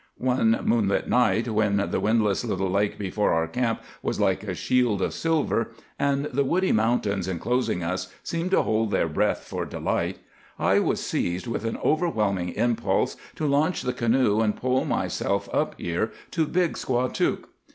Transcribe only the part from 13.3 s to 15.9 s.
to launch the canoe and pole myself up